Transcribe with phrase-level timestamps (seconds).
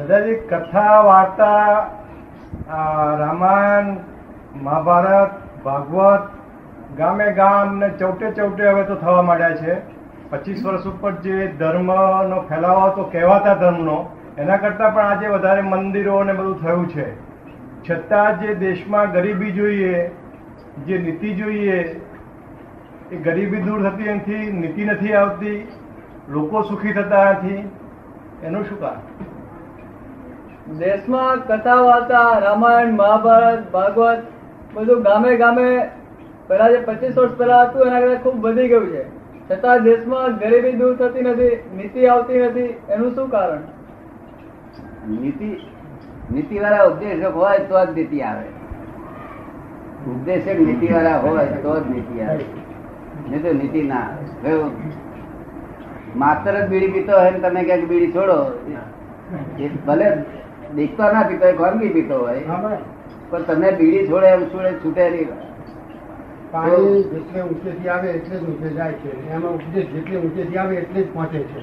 [0.00, 1.90] દાદાજી કથા, વાર્તા
[3.18, 3.96] રામાયણ,
[4.62, 5.32] મહાભારત,
[5.64, 6.28] ભાગવત,
[6.98, 9.74] ગામે ગામ ને ચૌટે ચૌટે હવે તો થવા માંડ્યા છે.
[10.30, 13.98] પચીસ વર્ષ ઉપર જે ધર્મનો ફેલાવો તો કહેવાતા ધર્મનો,
[14.38, 17.06] એના કરતાં પણ આજે વધારે મંદિરો ને બધું થયું છે.
[17.90, 20.10] છતાં જે દેશમાં ગરીબી જોઈએ,
[20.86, 22.00] જે નીતિ જોઈએ,
[23.12, 25.58] એ ગરીબી દૂર થતી નથી નીતિ નથી આવતી,
[26.28, 27.68] લોકો સુખી થતા નથી.
[28.42, 29.29] એનું શું કારણ?
[30.78, 34.18] દેશમાં કથા વાર્તા રામાયણ, મહાભારત, ભાગવત
[34.74, 35.90] બધું ગામે ગામે
[36.48, 39.04] પહેલા જે પચીસ વર્ષ પહેલા હતું, એના કરતા ખૂબ વધી ગયું છે.
[39.50, 43.60] છતાં દેશમાં ગરીબી દૂર થતી નથી, નીતિ આવતી નથી, એનું શું કારણ?
[45.10, 45.50] નીતિ
[46.32, 48.46] નીતિ વાળા ઉપદેશક હોય તો જ નીતિ આવે.
[50.10, 52.44] ઉપદેશક નીતિ વાળા હોય તો જ નીતિ આવે.
[53.30, 54.60] નહીં તો નીતિ ના આવે.
[56.16, 58.52] માત્ર જ બીડી પીતો હોય તમે ક્યાંક બીડી છોડો
[59.86, 60.24] ભલે
[60.74, 62.40] દીકતો ના પીતો હોય ખાનગી પીતો હોય.
[63.30, 65.28] પણ તમે બીડી છોડે એમ છોડે છૂટે નહીં.
[66.52, 69.10] પાણી જેટલે ઊંચેથી આવે એટલે જ ઊંચે જાય છે.
[69.30, 71.60] એમાં ઉપદેશ જેટલે ઊંચેથી આવે એટલે જ પહોંચે છે.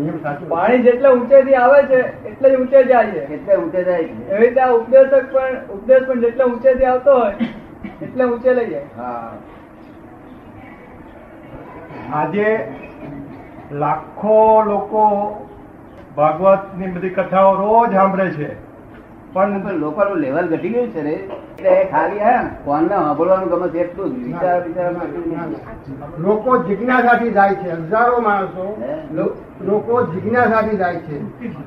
[0.00, 3.34] નિયમ સાચું પાણી જેટલે ઊંચેથી આવે છે એટલે જ ઊંચે જાય છે.
[3.34, 4.30] એટલે ઊંચે જાય છે.
[4.30, 7.36] એવી રીતે આ ઉપદેશક પણ ઉપદેશ પણ જેટલે ઊંચેથી આવતો હોય
[8.02, 8.82] એટલે ઊંચે લઈ જાય.
[8.96, 9.32] હા.
[12.12, 12.58] આજે
[13.72, 15.04] લાખો લોકો
[16.18, 18.48] ભાગવતની બધી કથાઓ રોજ સાંભળે છે.
[19.32, 24.14] પણ લોકોનું લેવલ ઘટી ગયું છે ને એટલે ખાલી હા કોણને સાંભળવાનું ગમે છે એટલું
[24.14, 24.24] જ.
[24.24, 24.92] વિચાર વિચાર
[26.18, 27.70] લોકો જિજ્ઞાસાથી જાય છે.
[27.72, 28.64] હજારો માણસો
[29.60, 31.18] લોકો જિજ્ઞાસાથી જાય છે.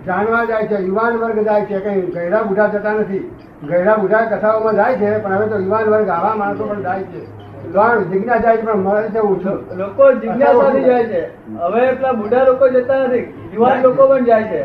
[0.06, 0.78] જાણવા જાય છે.
[0.80, 1.80] યુવાન વર્ગ જાય છે.
[1.80, 3.24] કઈ ગયડા બુઢા જતા નથી.
[3.70, 7.41] ગયડા બુઢા કથાઓમાં જાય છે પણ હવે તો યુવાન વર્ગ આવા માણસો પણ જાય છે.
[7.74, 9.78] લોણ જિજ્ઞાસા જાય પણ મળે છે ઓછું.
[9.78, 11.22] લોકો જિજ્ઞાસાથી જાય છે.
[11.58, 13.50] હવે પેલા બુઢા લોકો જતા નથી.
[13.54, 14.62] યુવાન લોકો પણ જાય છે.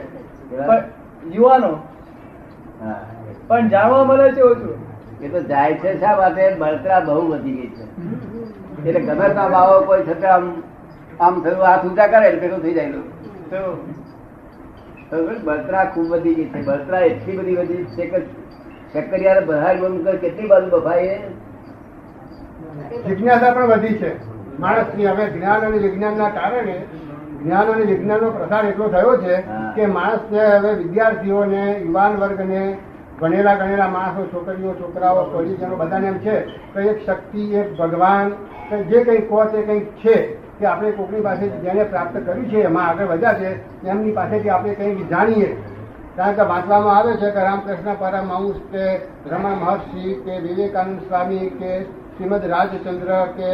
[1.33, 1.71] યુવાનો.
[3.49, 4.75] પણ જાણવા મળે છે ઓછું.
[5.21, 6.55] એ તો જાય છે શા માટે?
[6.55, 7.84] બળતરા બહુ વધી ગઈ છે.
[8.89, 10.62] એટલે ગમે ત્યાં બાવો કોઈ છતાં આમ
[11.21, 12.93] આમ થયું હાથ ઊંચા કરે એટલે પેલું થઈ જાય
[15.44, 16.62] બળતરા ખૂબ વધી ગઈ છે.
[16.65, 18.19] બળતરા એટલી બધી વધી છે કે
[18.93, 19.77] શક્કરિયા બહાર
[20.17, 21.19] કેટલી બાજુ બફાય?
[23.06, 24.10] જિજ્ઞાસા પણ વધી છે.
[24.59, 26.76] માણસની હવે જ્ઞાન અને વિજ્ઞાનના કારણે
[27.42, 29.34] જ્ઞાન અને વિજ્ઞાનનો પ્રસાર એટલો થયો છે
[29.76, 32.62] કે માણસને હવે વિદ્યાર્થીઓને, યુવાન વર્ગને,
[33.20, 36.34] ભણેલા ગણેલા માણસો, છોકરીઓ, છોકરાઓ પોલીસનો બધાને એમ છે
[36.72, 38.26] કે એક શક્તિ, એક ભગવાન
[38.91, 40.16] જે કંઈ કહો તે કંઈક છે
[40.58, 43.50] કે આપણે કોકની પાસે જેને પ્રાપ્ત કર્યું છે એમાં આગળ વધ્યા છે,
[43.88, 45.50] એમની પાસેથી આપણે કંઈક જાણીએ.
[46.16, 48.84] કારણ કે વાંચવામાં આવે છે કે રામકૃષ્ણ પરમહંસ કે
[49.31, 51.72] રમણ મહર્ષિ કે વિવેકાનંદ સ્વામી કે
[52.16, 53.50] શ્રીમદ રાજચંદ્ર કે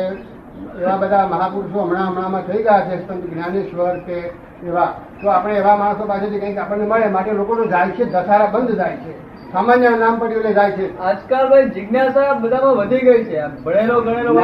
[0.82, 4.18] એવા બધા મહાપુરુષો હમણાં હમણાંમાં થઈ ગયા છે સંત જ્ઞાનેશ્વર કે
[4.66, 4.94] એવા.
[5.22, 8.96] તો આપણે એવા માણસો પાસેથી કંઈક આપણને મળે માટે લોકોનો જાય છે દસારા બંધ જાય
[8.96, 9.32] છે.
[9.52, 10.98] સામાન્ય નામ પડ્યું એટલે જાય છે.
[10.98, 14.40] આજકાલ ભાઈ જિજ્ઞાસા બધામાં વધી ગઈ છે ભણેલો ગણેલો.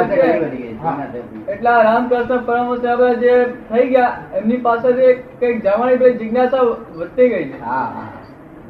[1.49, 6.61] એટલે રામકૃષ્ણ પરમહંસ સાહેબ જે થઈ ગયા એમની પાસેથી કંઈક જાણવાની ભાઈ જિજ્ઞાસા
[6.97, 7.65] વધતી ગઈ છે.
[7.65, 8.09] હા હા.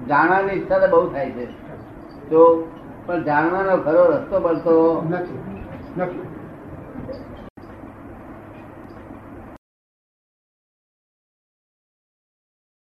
[0.09, 1.45] જાણવાની ઈચ્છા તો બહુ થાય છે.
[2.31, 2.69] તો
[3.09, 5.39] પણ જાણવાનો ખરો રસ્તો મળતો નથી.
[5.97, 6.28] નથી.